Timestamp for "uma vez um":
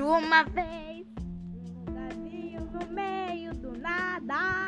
0.00-2.64